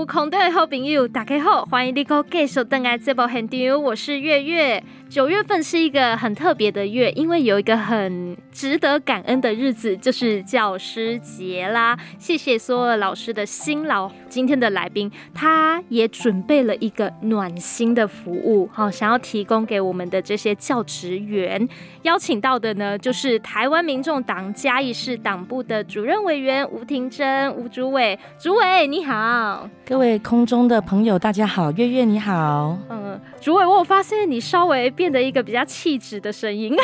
[0.00, 4.82] 有空中的好朋友，大家好，欢迎你哥继续登来这部现场，我是月月。
[5.10, 11.98] 九月份是一个很特别的月，因为有一个很值得感恩的日子，就是教师节啦。
[12.16, 14.08] 谢谢所有老师的辛劳。
[14.28, 21.68] 今天的来宾，他也准备了一个暖心的服务，好，想要提供给我们的这些教职员。
[22.02, 36.76] 邀请到的呢，就是台湾民众党嘉义市党部的主任委员吴婷珍，吴主委，主委你好，各位空中的朋友大家好，月月你好，嗯，主委，我有发现你稍微变得一个比较气质的声音，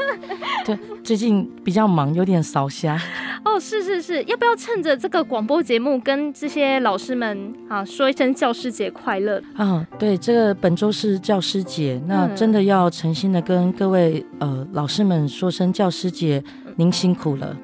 [0.64, 2.98] 对，最近比较忙，有点烧瞎。
[3.44, 9.38] 哦，是是是，要不要趁着这个广播节目跟这些老师们啊说一声教师节快乐？
[9.54, 14.66] 啊，对，这个本周是教师节，那真的要诚心的跟各位呃。
[14.72, 16.42] 老师们说声教师节，
[16.76, 17.54] 您辛苦了。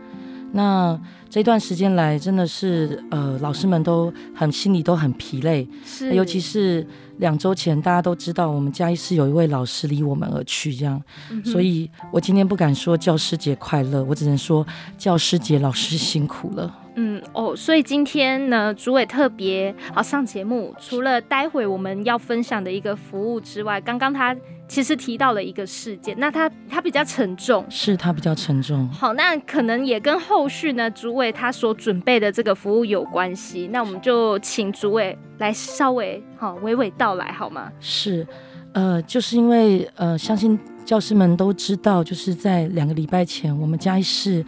[0.52, 1.00] 那
[1.30, 6.86] 这段时间来，真的是呃，老师们都很心里都很疲累，是，尤其是
[7.18, 14.66] 两周前，大家都知道我们嘉义市有一位老师离我们而去，这样，嗯、所以我今天不敢说教师节快乐，我只能说
[14.98, 16.80] 教师节老师辛苦了。
[16.96, 24.37] 嗯哦，所以今天呢，主委特别好上节目，除了待会我们要分享的一个服务之外，刚刚他。
[24.66, 28.88] 其实提到了一个事件，那他他比较沉重，是他比较沉重。
[28.88, 33.68] 好，那可能也跟后续呢，主委他所准备的这个服务有关系。
[33.70, 37.71] 那我们就请主委来稍微好娓娓道来好吗？
[37.80, 38.27] 是，
[38.73, 44.43] 呃，就是因为呃，相信教师们都知道，就是在两个礼拜前，我们嘉义市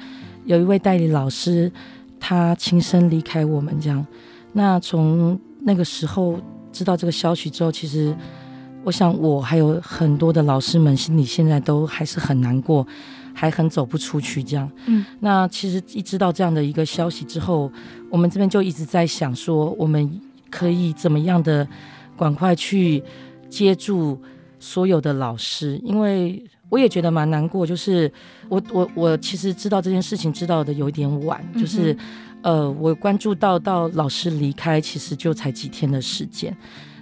[0.46, 1.70] 有一位代理老师，
[2.18, 4.06] 他亲身离开我们这样。
[4.54, 6.40] 那从那个时候
[6.72, 8.16] 知道这个消息之后，其实。
[8.84, 12.86] 我想，我还有很多的老师们心里现在都还是很难过，
[13.34, 14.70] 还很走不出去这样。
[14.86, 17.68] 嗯，那其实一知道这样的一个消息之后，
[18.08, 20.08] 我们这边就一直在想说，我们
[20.48, 21.66] 可以怎么样的
[22.18, 23.02] 赶快去
[23.48, 24.20] 接住
[24.58, 27.66] 所有的老师，因为我也觉得蛮难过。
[27.66, 28.10] 就是
[28.48, 31.96] 我我我其实知道这件事情知道的有一点晚，就是
[32.42, 36.56] 呃，我关注到到老师离开，其实就才几天的时间。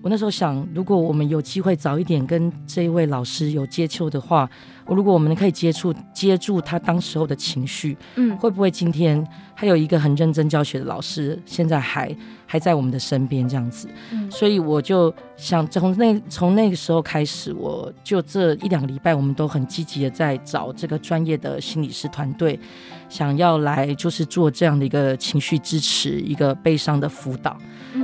[0.05, 4.47] 我那时候想，如果我们有机会早一点跟这一位老师有接触的话，
[4.85, 12.15] 我如果我们可以接触接住他当时候的情绪，嗯，会不会今天还有一个很认真教学的老师，现在还
[12.45, 13.89] 还在我们的身边这样子？
[14.13, 22.61] 嗯，所以我就想从那从那个时候开始，我就这一两个礼拜，我们都很积极的在找这个专业的心理师团队，
[23.09, 27.57] 想要来就是做这样的一个情绪支持，一个悲伤的辅导。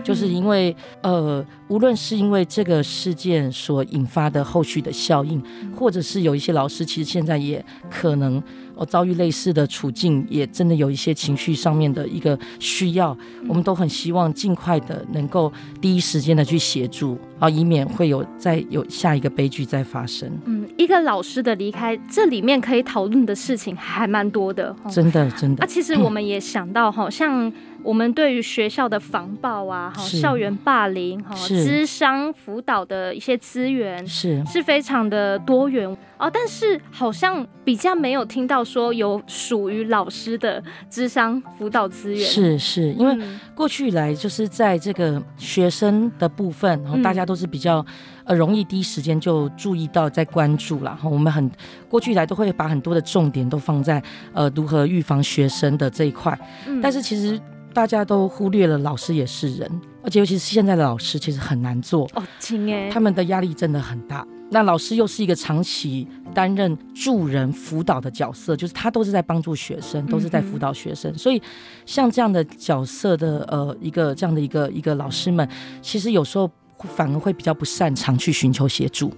[0.05, 5.41] 就是因为，呃，无论是因为这个事件所引发的后续的效应，
[5.75, 8.43] 或者是有一些老师其实现在也可能。
[8.77, 13.15] 哦遭遇类似的处境，也真的有一些情绪上面的一个需要，
[13.47, 20.31] 我们都很希望尽快的能够第一时间的去协助，啊，以免会有再有下一个悲剧再发生。
[20.47, 25.63] 嗯，一个老师的离开，这里面可以讨论的事情还蛮多的，真的真的。
[25.63, 34.45] 啊，其实我们也想到，哈，像我们对于学校的防暴啊，哈，校园霸凌，哈，咨商辅导的一些资源是。
[34.47, 35.97] 是非常的多元。
[36.19, 42.29] 哦，但是好像比较没有听到说有属于老师的咨商辅导资源。
[42.29, 43.17] 是是，因为
[43.55, 47.85] 过去以来就是在这个学生的部分，然后大家都是比较
[48.25, 50.91] 呃容易第一时间就注意到在关注了。
[50.91, 51.51] 然后我们很
[51.89, 54.03] 过去以来都会把很多的重点都放在
[54.35, 56.39] 呃如何预防学生的这一块，
[56.83, 57.41] 但是其实
[57.73, 64.27] 大家都忽略了老师也是人，而且尤其是现在的老师其实很难做哦，亲哎，他们的压力真的很大。
[64.53, 71.17] 那老师又是一个长期担任助人辅导的角色，就是他都是在帮助学生，都是在辅导学生。
[71.17, 71.41] 所以
[71.87, 75.49] 像这样的角色的呃一个这样的一个一个老师们，
[75.81, 79.13] 其实有时候反而会比较不擅长去寻求协助，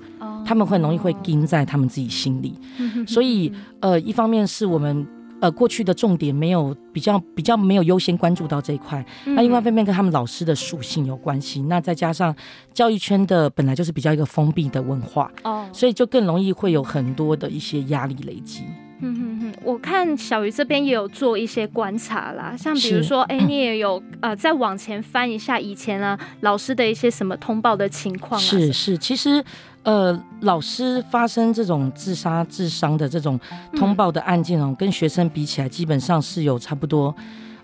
[0.44, 2.58] 他们会容易会盯在他们自己心里。
[3.06, 5.06] 所以呃一方面是我们。
[5.42, 12.32] 呃，过去的重点没有比较比较没有优先关注到这一块，那另外一方面跟他们老师的属性有关系，那再加上
[12.72, 18.62] 教育圈的本来就是比较一个封闭的文化，哦，所以就更容易会有很多的一些压力累积。
[19.02, 28.42] 嗯哼哼，我看小鱼这边也有做一些观察啦，像比如说，哎、欸，你也有呃再往前翻一下以前啊老师的一些什么通报的情况啊？
[28.42, 29.44] 是是，其实。
[29.84, 33.36] 呃，老师发生这种自杀、自伤的这种
[33.74, 37.12] 通报的案件哦，跟学生比起来，基本上是有差不多，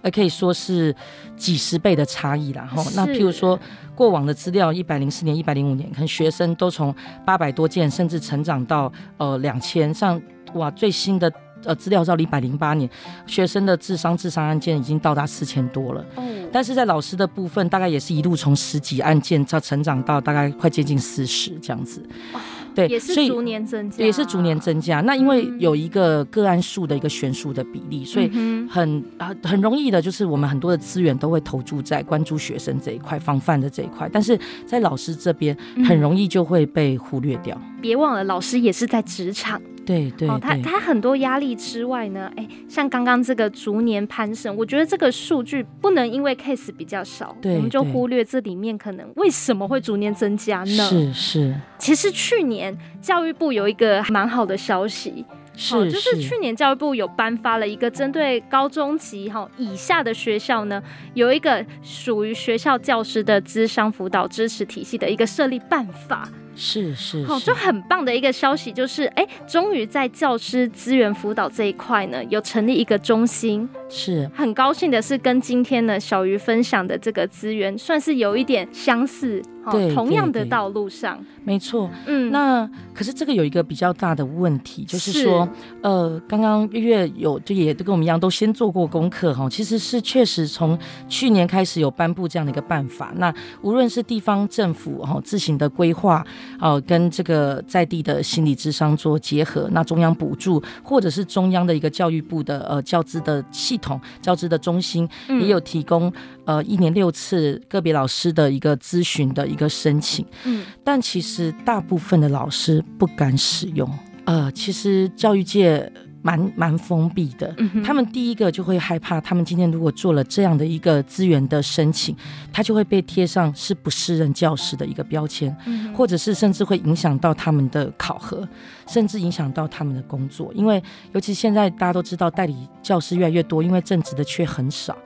[0.02, 0.93] 呃，可以说是
[1.37, 2.69] 几十倍的差异啦。
[2.75, 3.56] 哈，那譬如说，
[3.94, 6.93] 过往的资料，一百零四年、一百零五年，可能学生都从
[7.25, 10.20] 八百多件，甚至成长到呃两千，像
[10.54, 11.32] 哇最新的
[11.64, 12.88] 呃资料照，一百零八年
[13.26, 16.04] 学生的智商智商案件已经到达四千多了。
[16.16, 16.22] 哦，
[16.52, 22.02] 但是在老师的部分，大概也是一路从十几案件到成长到大概快接近四十这样子。
[22.32, 22.40] 哦
[22.74, 25.00] 对，也是逐年增加，也是逐年增加。
[25.00, 28.28] 那因为有一个个案数的一个悬殊的比例，所以
[28.68, 35.56] 很很很容易的，就是我们很多的资源都会投注在关注学生这一块、防范的这一块，但是在老师这边
[35.88, 37.60] 很容易就会被忽略掉。
[37.82, 39.60] 别忘了，老师也是在职场。
[39.88, 50.67] 对对，哦，他他很多压力之外呢，哎，像刚刚这个逐年攀升，我觉得这个数据不能因为 case 比较少，我们就忽略这里面可能为什么会逐年增加呢？
[50.67, 55.25] 是是，其实去年教育部有一个蛮好的消息，
[55.56, 60.82] 是，哦，就是去年教育部有颁发了一个针对高中级哈以下的学校呢，
[61.14, 66.29] 有一个属于学校教师的资商辅导支持体系的一个设立办法。
[66.58, 73.69] 是是，好，就很棒的一个消息，就是哎，终于在教师资源辅导这一块呢，有成立一个中心。
[73.88, 79.40] 是，很高兴的是，跟今天呢小鱼分享的这个资源，算是有一点相似。
[79.70, 81.90] 对，同样的道路上，没错。
[82.06, 85.50] 嗯，那可是这个有一个比较大的问题，就是说，是
[85.82, 89.49] 呃，刚刚月月有就也都跟我们一样，都先做过功课哈。
[89.50, 90.78] 其实是确实从
[91.08, 93.12] 去年开始有颁布这样的一个办法。
[93.16, 96.25] 那无论是地方政府哈自行的规划，
[96.61, 106.12] 哦，跟这个在地的心理智商做结合，那中央补助，或者是中央的一个教育部的呃教资的系统、教资的中心，也有提供。
[106.44, 113.88] 呃，一年六次个别老师的一个咨询的一个申请，嗯，但其实大部分的老师不敢使用。
[114.24, 115.90] 呃，其实教育界。
[116.20, 122.14] 蛮蛮封闭的，他们第一个就会害怕，他们今天如果做了这样的一个资源的申请，
[122.52, 125.56] 他就会被贴上是不适任教师的一个标签，
[125.94, 128.46] 或者是甚至会影响到他们的考核，
[128.88, 130.52] 甚至影响到他们的工作。
[130.52, 134.98] 因为尤其现在大家都知道代理教师越来越多，因为正职的却很少，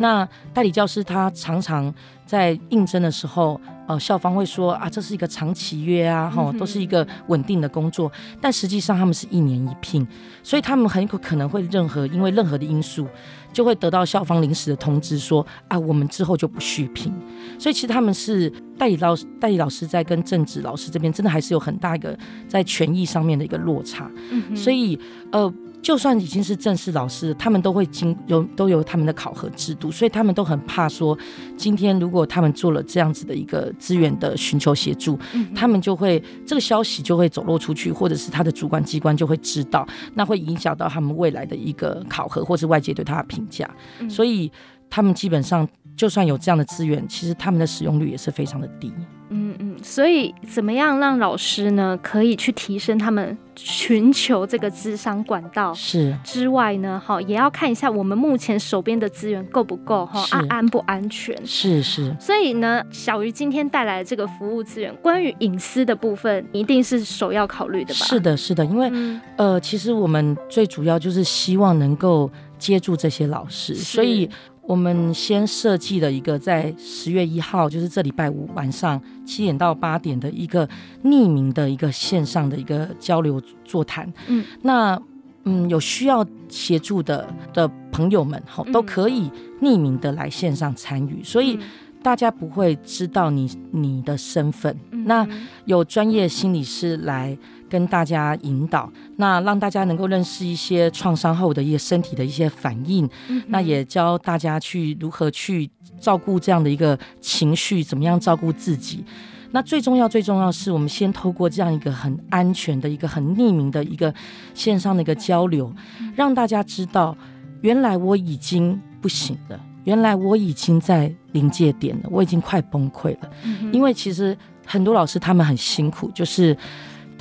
[0.00, 1.94] 那代理教师他常常
[2.26, 3.60] 在应征的时候。
[3.86, 8.10] 呃，校方会说啊，这是一个长期约啊，哈，都是一个稳定的工作。
[8.40, 10.08] 但实际上他们是一年一聘，
[10.42, 13.06] 所以他们很有可能会任何因为任何的因素，
[13.52, 17.12] 就会得到校方临时的通知说啊，我们之后就不续聘。
[17.58, 18.48] 所以其实他们是
[18.78, 22.18] 代理老师，代理老师在跟正职老师这边真的还是有很大一个
[22.48, 24.10] 在权益上面的一个落差。
[24.56, 24.98] 所以
[25.30, 25.52] 呃。
[25.84, 31.16] 就算已经是正式老师，他们都会经有都有他们的考核制度，所以他们都很怕说，
[31.58, 43.70] 今天如果他们做了这样子的一个资源的寻求协助，嗯、他们就会这个消息就会走漏出去，或者是他的主管机关就会知道，那会影响到他们未来的一个考核，或是外界对他的评价，
[44.00, 44.50] 嗯、所以
[44.94, 48.92] 他们基本上就算有这样的资源，其实他们的使用率也是非常的低。
[49.30, 57.02] 嗯嗯，所以怎么样让老师呢可以去提升他们寻求这个资商管道是之外呢？
[57.04, 61.36] 哈，也要看一下我们目前手边的资源够不够哈，安安不安全？
[61.44, 62.14] 是是。
[62.20, 68.06] 所以呢，小鱼今天带来的这个服务资源，关于隐私的部分，一定是首要考虑的吧？
[68.06, 74.30] 是的，是的，因为、嗯、呃，其实我们最主要就是希望能够接住这些老师，所以。
[74.66, 80.66] 我们先设计了一个在十月一号，就是这礼拜五晚上七点到八点的一个
[81.04, 84.10] 匿名的一个线上的一个交流座谈。
[84.26, 85.00] 嗯，那
[85.44, 89.30] 嗯有需要协助的的朋友们，哈，都可以
[89.60, 91.58] 匿名的来线上参与，所以
[92.02, 94.74] 大家不会知道你你的身份。
[94.90, 95.28] 那
[95.66, 97.36] 有专业心理师来。
[97.68, 105.68] 跟大家引导，那让大家能够认识一些创伤后的一些身体的一些反应，嗯、那也教大家去如何去
[105.98, 109.04] 照顾这样的一个情绪，怎么样照顾自己。
[109.50, 114.12] 那最重要、最重要是我们先透过这样一个很安全的一个很匿名的一个
[114.52, 115.72] 线上的一个交流，
[116.14, 117.16] 让大家知道，
[117.60, 123.30] 原来我已经不行了，原来我已经在临界点了，我已经快崩溃了。
[123.44, 126.56] 嗯、因为其实很多老师他们很辛苦，就是。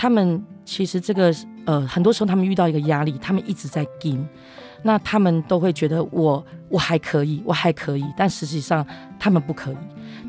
[0.04, 1.34] 他们其实这个
[1.64, 4.28] 呃，很多时候他们遇到一个压力，他们一直在撑，
[4.82, 8.86] 那他们都会觉得我我还可以，我还可以，但实际上
[9.18, 9.78] 他们不可以，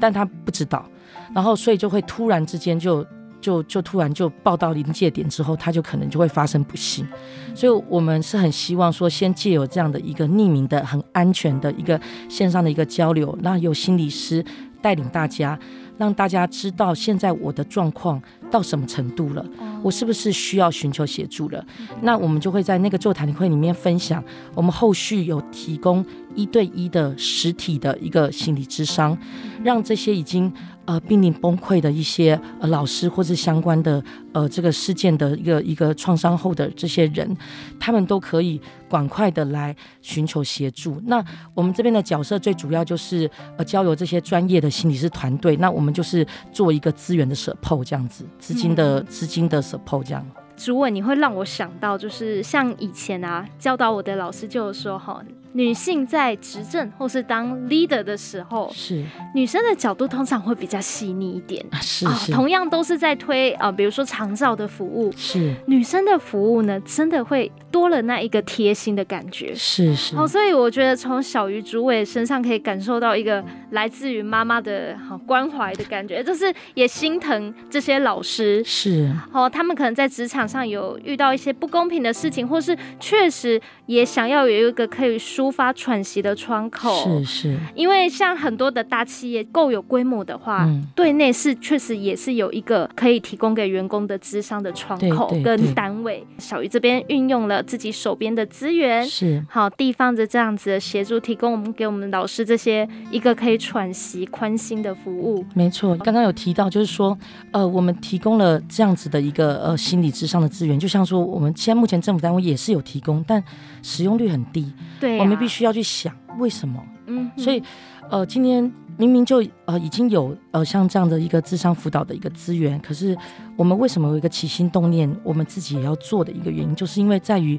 [0.01, 0.89] 但他不知道，
[1.35, 3.05] 然后所以就会突然之间就
[3.41, 7.05] 就就突然就爆到临界点之后，他就可能就会发生不幸，
[7.53, 14.45] 所以我们是很希望说，先借有这样的一个匿名的、很安全的一个线上的一个交流，那有心理师
[14.81, 15.59] 带领大家。
[15.97, 18.21] 让大家知道现在我的状况
[18.51, 19.45] 到什么程度了，
[19.83, 21.65] 我是不是需要寻求协助了？
[22.03, 24.23] 那我们就会在那个座谈会里面分享，
[24.55, 29.17] 我们后续有提供一对一的实体的一个心理智商，
[29.63, 30.53] 让这些已经。
[30.87, 37.37] 呃，濒临崩溃的一些呃老师，或是相关的呃这个事件的一个一个创伤后的这些人，
[37.81, 41.01] 他们都可以赶快的来寻求协助。
[41.07, 41.25] 那
[41.55, 50.25] 我们这边的角色最主要就是呃交由这些专业的心理师团队，那我们就是做一个资源的 support 这样子，资金的资金的 support 这样。
[50.57, 55.21] 主委，你会让我想到，就是像以前啊，教导我的老师就说哈，
[55.55, 61.65] 女性在执政或是当 leader 的时候，是女生的角度通常会比较细腻一点。
[61.81, 69.53] 是，是、哦，同样都是在推啊、呃，比如说长照的服务，是女生的服务呢，真的会多了那一个贴心的感觉。
[69.55, 70.17] 是是。
[70.17, 78.63] 哦，所以我觉得从小鱼主委身上可以感受到一个来自于妈妈的好关怀的感觉，就是也心疼这些老师。
[78.65, 79.13] 是。
[79.33, 80.45] 哦，他们可能在职场。
[80.45, 86.91] 上有遇到一些不公平的事情，或是确实也想要有一个可以抒发喘息的窗口。
[87.05, 96.25] 是是，因为像很多的大企业够有规模的话，嗯、对内是确实也是有一个可以提供给员工的智商的窗口跟单位。
[96.39, 105.45] 小鱼这边运用了自己手边的资源，是好地方的这样子的协助，提供我们给我们老师这些一个可以喘息宽心的服务。
[105.55, 107.17] 没错，刚刚有提到就是说，
[107.53, 113.43] 呃，我们提供了这样子的一个呃心理智商的资源，就像说我们现在目前政府单位也是有提供，但
[113.83, 114.73] 使用率很低。
[115.01, 116.83] 对、啊，我们必须要去想为什么。
[117.07, 117.63] 嗯，所以
[118.11, 123.17] 呃，今天明明就呃已经有呃像这样的一个智商辅导的一个资源，可是
[123.57, 127.59] 我们为什么有一个起心动念，我们自己也要做的一个原因，就是因为在于，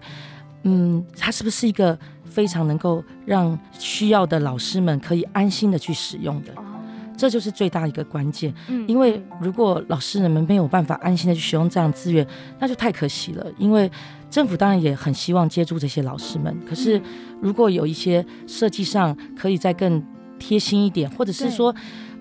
[0.64, 6.54] 嗯，它是不是一个非常能够让需要的老师们可以安心的去使用的。
[7.18, 8.54] 这就是最大一个关键，
[8.88, 12.26] 因为如果老师人们没有办法安心的去使用这样资源，
[12.60, 13.46] 那就太可惜了。
[13.58, 13.90] 因为
[14.30, 17.02] 政府当然也很希望接住这些老师们，可是
[17.42, 20.04] 如果有一些设计上可以再更
[20.38, 21.74] 贴心一点，或者是说，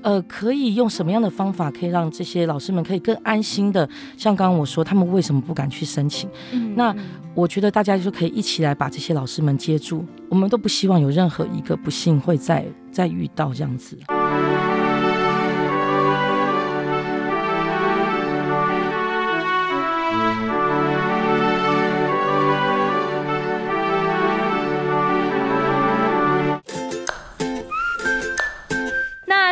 [0.02, 6.30] 呃，可以用什么样的方法可以让这些老师们可以更安心的，像刚刚我说，他们为什么不敢去申请？
[6.76, 6.94] 那
[7.34, 13.98] 我觉得大家就可以一起来把这些老师们接住，我们都不希望有任何一个不幸会再再遇到这样子。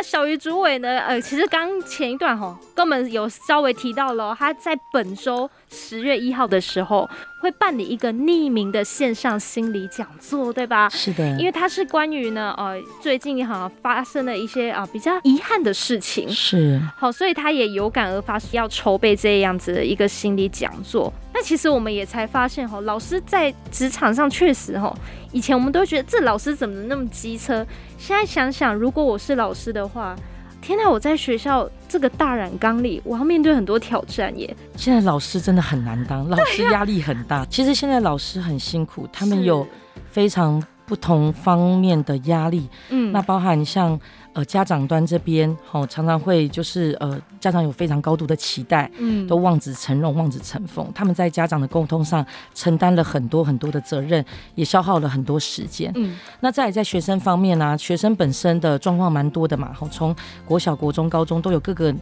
[0.03, 0.99] 小鱼主委呢？
[0.99, 7.09] 呃，其实刚前一段哈，跟我们有稍微提到了，他在本周十月一号的时候
[7.41, 10.89] 会办理一个匿名的线上心理讲座，对吧？
[10.89, 21.11] 是的，因为他是关于呢，呃，最近哈发生了一些啊比较遗憾的事情，是好，所以他也有感而发，要筹备这样子的一个心理讲座。
[21.33, 24.95] 那其实我们也才发现哈，老师在职场上确实哈，
[25.33, 27.65] 以前我们都觉得这老师怎么那么机车，
[27.97, 30.15] 现在想想，如果我是老师的话，
[30.61, 34.55] 天哪，我在学校这个大染缸里，我要面对很多挑战耶。
[34.77, 37.45] 现在老师真的很难当，老师压力很大。
[37.47, 39.67] 其实现在老师很辛苦，他们有
[40.07, 42.69] 非常不同方面的压力。
[42.89, 43.99] 嗯，那包含像。
[44.35, 50.91] 呃，家长端这边，哦，常常会就是呃，家长有非常高度的期待，嗯，都望子成龙、望子成凤。
[50.91, 52.25] 他们在家长的沟通上
[52.55, 54.25] 承担了很多很多的责任，
[54.55, 55.91] 也消耗了很多时间。
[55.93, 60.15] 嗯，那再在学生方面呢、啊，学生本身的状况蛮多的嘛，好，从
[60.47, 61.93] 国小、国中、高中都有各个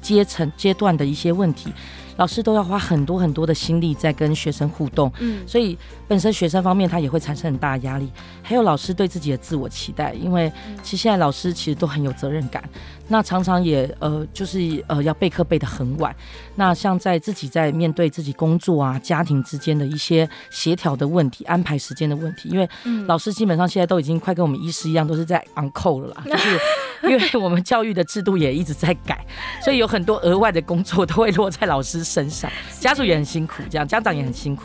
[0.00, 1.72] 阶层阶段的一些问题。
[2.16, 8.10] 老师都要花很多很多的心力在跟学生互动，嗯，所以本身学生方面他也会产生很大的压力，
[8.42, 10.52] 还有老师对自己的自我期待，因为
[10.82, 12.62] 其实现在老师其实都很有责任感，
[13.08, 16.14] 那常常也呃就是呃要备课备得很晚，
[16.56, 22.68] 那像在自己在面对自己工作啊、家庭之间的一些协调的问题、安排时间的问题，因为
[23.06, 26.58] 老师基本上现在都已经快跟我们医师一样，都是在 on call 了啦，就是
[27.02, 29.24] 因为我们教育的制度也一直在改，
[29.62, 34.64] 所以有很多额外的工作都会落在老师身上，家属也很辛苦，这样家长也很辛苦。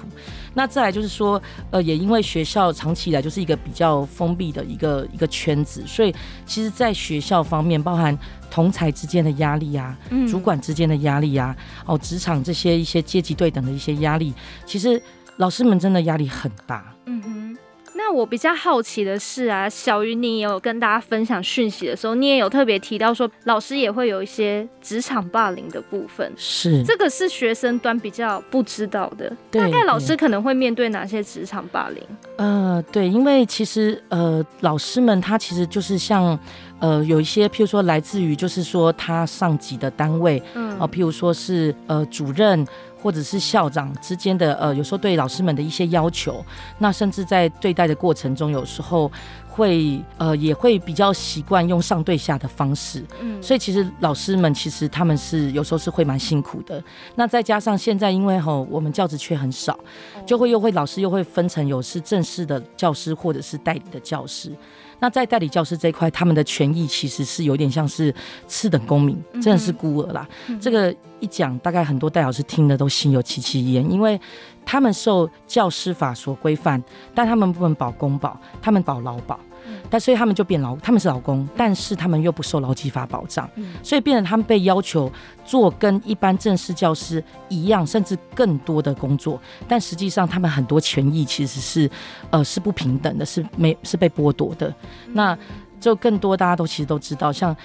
[0.54, 6.14] 那再来就是说，呃，也因为学校长期以来就是一个比较封闭的一个一个圈子，所以
[6.46, 8.18] 其实，在学校方面，包含
[8.50, 9.98] 同才之间的压力啊，
[10.30, 14.34] 主管之间的压力啊，哦，职场这些一些阶级对等的一些压力，
[14.66, 15.02] 其实
[15.38, 16.86] 老师们真的压力很大。
[17.06, 17.58] 嗯哼。
[17.96, 26.32] 那那我比较好奇的是啊，小鱼你有跟大家分享讯息的时候，你也有特别提到说，老师也会有一些职场霸凌的部分。
[26.38, 29.36] 是，这个是学生端比较不知道的。
[29.50, 32.04] 大概老师可能会面对哪些职场霸凌？
[32.36, 36.38] 呃，对，因为其实呃，老师们他其实就是像
[36.80, 42.64] 呃，有一些譬如说来自于就是说他上级的单位，嗯，哦、呃，譬如说是呃主任。
[43.06, 46.44] 或者是校长之间的呃，有时候对老师们的一些要求，
[46.80, 49.12] 那甚至在对待的过程中，有时候
[49.48, 56.84] 会呃也会比较习惯用上对下的方式，嗯，所以其实老师们其实他们是有时候是会蛮辛苦的。
[57.14, 59.80] 那再加上现在因为吼我们教职缺很少，
[60.26, 64.52] 就会又会老师又会分成有是正式的教师或者是代理的教师。
[65.00, 68.14] 那在代理教师这一块，他们的权益其实是有点像是
[68.48, 70.28] 次等公民，真的是孤儿啦。
[70.48, 74.20] 嗯、这个一讲，大概很多代老师听的都心有戚戚焉，因为
[74.66, 76.82] 他们受教师法所规范，
[77.14, 79.40] 但他们不能保公保，他们保劳保。
[79.90, 83.50] 但所以他们就变劳，他们是劳工，但是他们又不受劳基法保障，
[83.84, 85.12] 所以变得他们被要求
[85.46, 89.40] 做跟一般正式教师一样，甚至更多的工作。
[89.68, 91.90] 但实际上，他们很多权益其实是，
[92.30, 94.74] 呃，是不平等的，是没是被剥夺的。
[95.14, 95.38] 那
[95.80, 97.56] 就更多大家都其实都知道，像。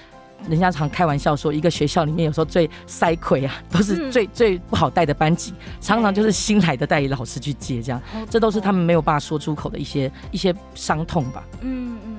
[0.48, 11.44] 人家常开玩笑说，一个学校里面有时候最塞亏啊，都是最最不好带的班级，常常就是新来的代理老师去接，这样，这都是他们没有办法说出口的一些一些伤痛吧。
[11.60, 12.16] 嗯嗯。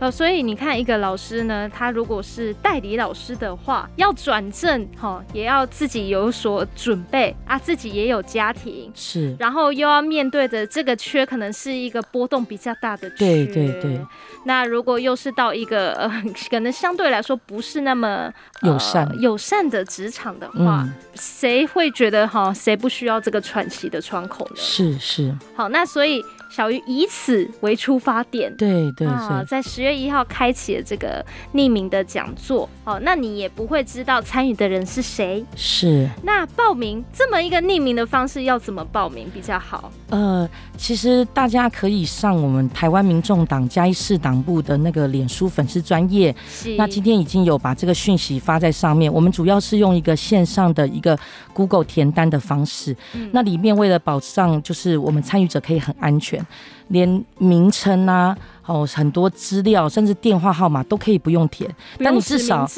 [0.00, 13.16] 哦，所以你看，一个老师呢，他如果是代理老师的话，要转正哈，也要自己有所准备啊，自己也有家庭，是，然后又要面对着这个缺，可能是一个波动比较大的缺。
[13.16, 14.00] 对对对。
[14.44, 24.56] 那如果又是到一个呃，可能相对来说不是那么、呃、友善友善的职场的话，谁、嗯、会觉得哈，谁不需要这个喘息的窗口呢？
[24.56, 25.34] 是是。
[25.54, 26.22] 好，那所以。
[26.54, 32.70] 小鱼以此为出发点，对对啊，在十月一号开启了这个匿名的讲座。
[32.84, 35.44] 哦，那你也不会知道参与的人是谁。
[35.56, 36.08] 是。
[36.22, 39.90] 那报名这么一个匿名的方式要怎么报名比较好？
[40.10, 46.32] 呃，其实大家可以上我们台湾民众党嘉义市党部的那个脸书粉丝专业。
[46.48, 46.76] 是。
[46.76, 49.12] 那今天已经有把这个讯息发在上面。
[49.12, 51.18] 我们主要是用一个线上的一个
[51.52, 52.96] Google 填单的方式。
[53.14, 53.28] 嗯。
[53.32, 56.43] 那里面为了保障，就是我们参与者可以很安全。
[56.88, 58.36] 连名称啊，
[58.66, 62.68] 哦，很多资料，甚至电话号码都可以不用填，但你至少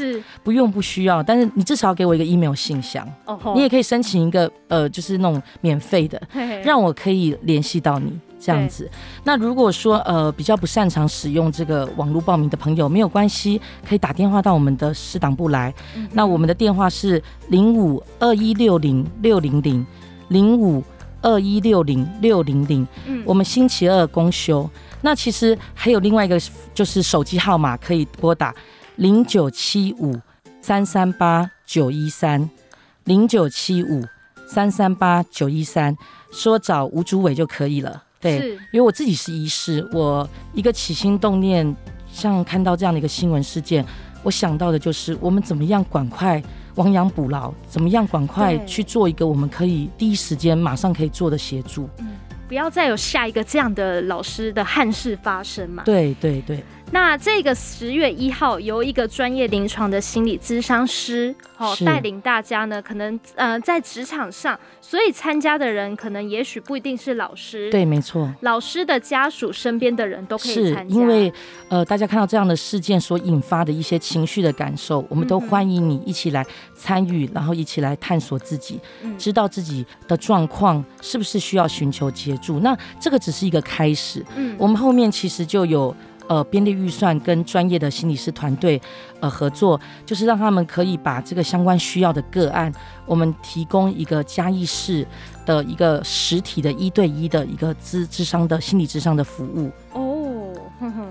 [0.44, 3.06] 不用不需要，但是你至少要给我一个 email 信箱，
[3.54, 6.20] 你也可以申请一个呃，就是那种免费的，
[6.64, 8.88] 让我可以联系到你这样子。
[9.24, 15.74] 那如果说呃比较不擅长使用这个网络报名的朋友，没有关系，可以打电话到我们的市党部来。
[16.12, 19.86] 那我们的电话是零五二一六零六零零
[20.28, 20.82] 零五。
[21.26, 22.86] 二一六零六零零，
[23.24, 24.70] 我们星期二公休。
[25.00, 26.40] 那其实还有另外一个，
[26.72, 28.54] 就是手机号码可以拨打
[28.94, 30.16] 零九七五
[30.60, 32.48] 三三八九一三
[33.04, 34.04] 零九七五
[34.46, 35.96] 三三八九一三，
[36.30, 38.04] 说找吴主委就可以了。
[38.20, 41.74] 对，因为我自己是医师，我一个起心动念，
[42.12, 43.84] 像看到这样的一个新闻事件，
[44.22, 46.40] 我想到的就是我们怎么样赶快。
[46.76, 48.06] 亡羊补牢，怎么样？
[48.06, 51.88] 赶快去做一个我们可以第一时间马上可以做的协助。
[51.98, 52.08] 嗯，
[52.48, 55.82] 不要再有下一个这样的老师的憾事发生嘛。
[55.84, 56.62] 对对对。
[56.92, 71.32] 那这个十月一号，由一个专业临床的心理咨商师，哦，带领大家呢，可能呃在职场上，所以参加的人可能也许不一定是老师，对，没错，老师的家属身边的人都可以参加，因为
[71.68, 76.46] 呃大家看到这样的事件所引发的一些情绪的感受，我们都欢迎你一起来
[76.76, 78.80] 参与，然后一起来探索自己，
[79.18, 82.60] 知道自己的状况是不是需要寻求协助。
[82.60, 85.94] 那这个只是一个开始，嗯，我们后面其实就有。
[86.28, 88.80] 呃，编列预算跟专业的心理师团队
[89.20, 92.72] 呃合作，就是让他们可以把这个相关需要的个案，
[93.06, 95.06] 我们提供一个嘉义市
[95.44, 99.70] 的一个实体的一对一的一个智智商的心理智商的服务。
[99.92, 100.52] 哦，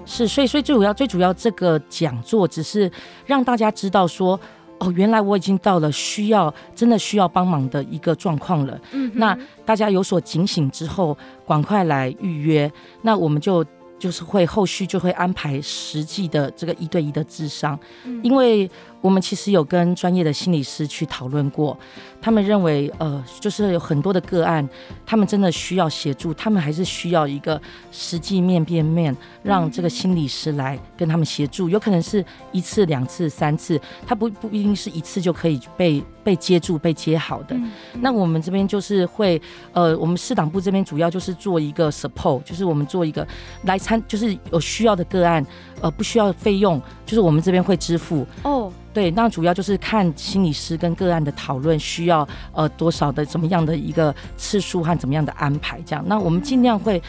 [0.06, 2.92] 是，所以所以最主要最主要这个讲座只是
[3.26, 4.38] 让大家知道说，
[4.80, 8.78] 哦，原来我已经到了需要真的需要帮忙的一个状况了。
[8.92, 12.70] 嗯，那大家有所警醒之后，赶快来预约，
[13.02, 13.66] 那我们就。
[14.06, 17.80] 就是会后续就会安排实际的这个一对一的智商，
[18.22, 18.70] 因为
[19.06, 21.78] 我们其实有跟专业的心理师去讨论过，
[22.20, 24.68] 他们认为呃，就是有很多的个案，
[25.06, 37.56] 他们真的需要协助，他们还是需要一个实际面变面，让这个心理师来跟他们协助，有可能是一次、两次、三次，他不不一定是一次就可以被被接住、被接好的。
[38.02, 39.40] 那我们这边就是会，
[39.74, 43.28] 呃，我们市党部这边主要就是做一个 support，就是我们做一个
[43.66, 45.46] 来参，就是有需要的个案，
[45.80, 48.26] 呃，不需要费用，就是我们这边会支付。
[48.42, 56.04] 哦，对，那主要就是看心理师跟个案的讨论需要呃多少的怎么样的一个次数和怎么样的安排这样。
[56.08, 57.00] 那我们尽量会。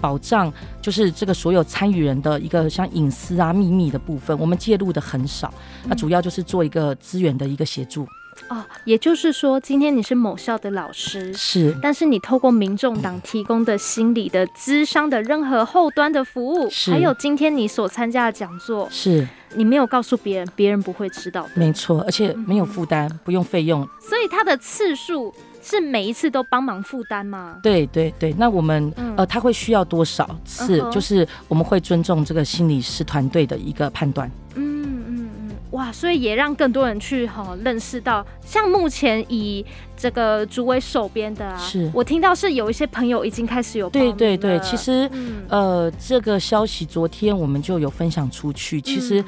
[0.00, 5.54] 保障就是这个所有参与人的一个像隐私啊、秘密的部分，我们介入的很少。
[5.84, 8.04] 那主要就是做一个资源的一个协助。
[8.48, 21.50] 哦，也就是说，今天你是某校的老师，是，但是你透过民众党提供的心理的咨商的任何后端的服务，是，还有今天你所参加的讲座，是你没有告诉别人，别人不会知道的。
[21.54, 23.88] 没错，而且没有负担，嗯、不用费用。
[24.00, 25.32] 所以它的次数。
[25.64, 27.60] 是每一次都帮忙负担吗？
[27.62, 30.82] 对对对，那我们、嗯、呃，他会需要多少次？
[30.82, 34.28] 嗯、就是我们会尊重这个心理师团队的一个判断。
[34.56, 34.71] 嗯，
[35.72, 39.64] 哇，所以也让更多人去哈、哦、认识到，像目前以
[39.96, 43.90] 这个主委手边的啊，是我听到是有一些朋友已经开始有。
[43.90, 49.20] 对对对，其实、嗯、呃，这个消息昨天我们就有分享出去，其实。
[49.20, 49.24] 嗯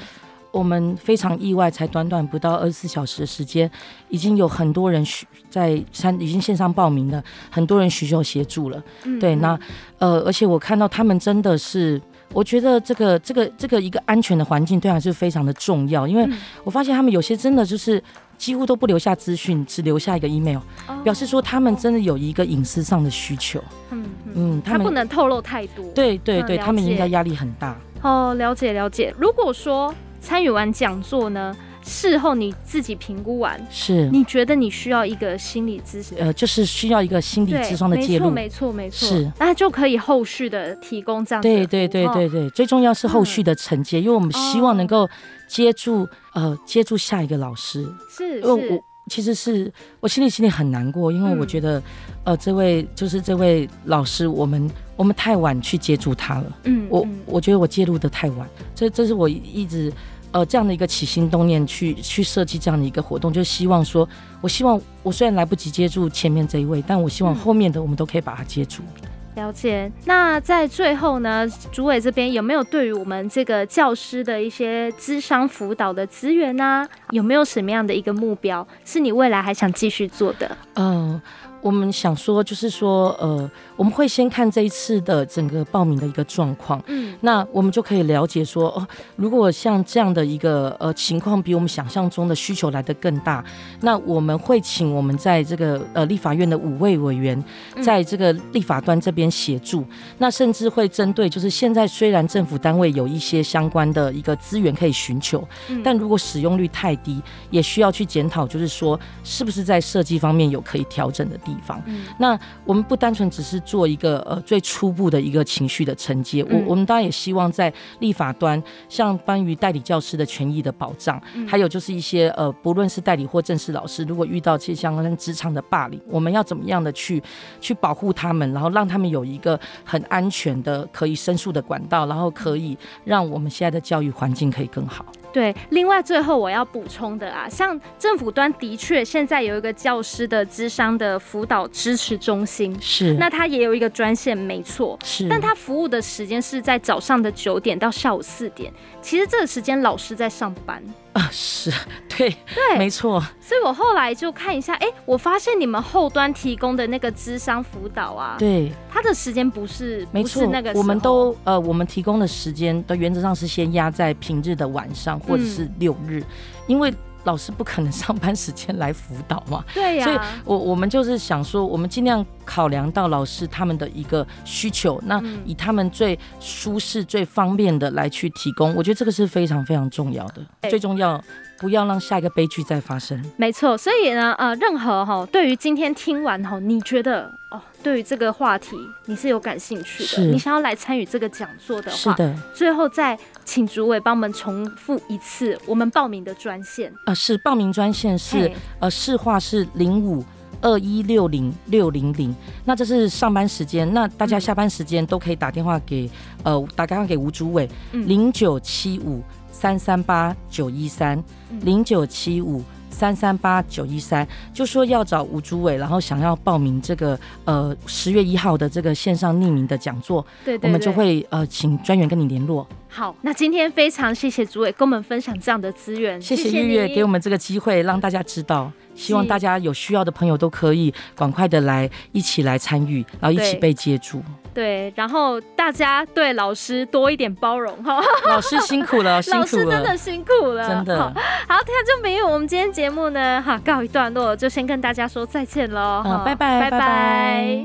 [0.54, 3.68] 我们非常意外，才短短不到二十四小时的时间，
[4.08, 8.80] 已经有很多人需在参已经线上报名了，很多人寻求协助了。
[9.02, 9.58] 嗯、对，那
[9.98, 12.00] 呃，而且我看到他们真的是，
[12.32, 16.28] 我觉得这个这个这个一个安全的环境对他是非常的重要，因为
[16.64, 18.02] 我发现他们有些真的就是
[18.36, 20.58] 几乎都不留下资讯，只留下一个 email，、
[20.88, 23.62] 哦、表示说他们真的有一个隐私上的需求。
[23.90, 25.84] 嗯嗯，他不能透露太多。
[25.94, 27.76] 对对对，嗯、他们应该压力很大。
[28.02, 29.14] 哦，了解了解。
[29.18, 29.94] 如果说。
[30.24, 34.08] 参与完讲座呢，事后你自己评估完，是。
[34.08, 41.46] 你觉得你需要一个心理咨询，呃，就是需要一个心理咨商的介入，没错没错是，那就可以后续的提供这样子。
[41.46, 45.06] 对对对对对，最重要是后续的承接，嗯、因为我们希望能够
[45.46, 49.70] 接住、哦、呃接住下一个老师，是，因为我其实是
[50.00, 51.84] 我心里心里很难过，因为我觉得、嗯、
[52.24, 59.92] 呃这位就是这位老师，我们我们太晚去接住他了，嗯，我我觉得我介入的太晚，这这是我一直。
[60.34, 64.06] 呃，这样的一个起心动念去去设计这样的一个活动，就希望说，
[64.40, 68.82] 我希望我虽然来不及接住前面这一位，但我希望后面的我们都可以把它接住。
[69.02, 69.08] 嗯。
[69.36, 69.90] 了解。
[70.06, 76.64] 那在最后呢，主委这边有没有对于我们这个教师的一些资商辅导的资源呢？
[76.64, 76.88] 啊？
[77.10, 80.56] 有没有什么样的一个目标，是你未来还想继续做的？
[80.74, 81.22] 嗯、呃。
[81.64, 93.42] 我们想说，就是说，呃，我们会先看这一次的整个报名的一个状况，嗯，那我们就可以了解说，哦，如果像这样的一个呃情况比我们想象中的需求来得更大，
[93.80, 97.42] 那我们会请我们在这个呃立法院的五位委员，
[97.80, 111.80] 在这个立法端这边协助，嗯，那甚至会针对就是现在虽然政府单位有一些相关的一个资源可以寻求，嗯，但如果使用率太低，也需要去检讨，就是说是不是在设计方面有可以调整的地方。
[111.86, 127.22] 嗯，那我们不单纯只是做一个呃最初步的一个情绪的承接，我我们当然也希望在立法端，像关于代理教师的权益的保障，还有就是一些呃不论是代理或正式老师，如果遇到这些相关职场的霸凌，我们要怎么样的去
[127.60, 135.04] 去保护他们，然后让他们有一个很安全的可以申诉的管道，然后可以让我们现在的教育环境可以更好。
[135.34, 150.80] 对，另外最后我要补充的啊，像政府端的确现在有一个教师的智商的辅导支持中心，是，那他也有一个专线，没错，是，但他服务的时间是在早上的九点到下午四点，其实这个时间老师在上班。
[151.14, 151.72] 啊，是
[152.16, 153.20] 对对，没错。
[153.40, 166.24] 所以我后来就看一下，哎、欸，我发现你们后端提供的那个智商辅导啊，对，他的时间不是，没错，那个我们都呃，我们提供的时间的原则上是先压在平日的晚上或者是六日，嗯、
[166.66, 166.92] 因为。
[167.24, 169.64] 老师不可能上班时间来辅导嘛？
[169.74, 170.06] 对呀、啊。
[170.06, 178.74] 所以我我们就是想说，我们尽量考量到老师他们的一个需求，那以他们最舒适、最方便的来去提供。
[178.74, 181.22] 我觉得这个是非常非常重要的，最重要。
[181.64, 183.18] 不要让下一个悲剧再发生。
[183.38, 192.36] 没错，所以呢，呃，任何哈，对于今天听完哈，你觉得哦，对于这个话题你是有感兴趣的，你想要来参与这个讲座的话，是的。
[192.52, 200.22] 最后再请主委帮我们重复一次我们报名的专线啊、呃，是报名专线是呃市话是零五
[200.60, 206.10] 二一六零六零零，那这是上班时间，那大家下班时间都可以打电话给
[206.42, 209.22] 呃打电话给吴主委零九七五。
[209.54, 211.22] 三三八九一三
[211.60, 222.66] 零九七五三三八九一三，就说要找吴主委，然后想要报名这个呃十月一号的这个线上匿名的讲座，对，对，对，我们就会呃请专员跟你联络。
[222.88, 228.70] 好，那今天非常谢谢主委跟我们分享这样的资源，谢谢月月给我们这个机会让大家知道。
[228.94, 234.22] 希望大家有需要的朋友都可以赶快的来一起来参与，然后一起被接住。
[234.52, 238.00] 对，然后大家对老师多一点包容哈。
[238.28, 241.02] 老师辛苦了，辛苦了，老师真的辛苦了，真的。
[241.02, 241.12] 好，
[241.48, 246.02] 那就没有，我们今天节目呢，哈，告一段落，就先跟大家说再见喽。
[246.04, 247.62] 好，拜拜，拜拜。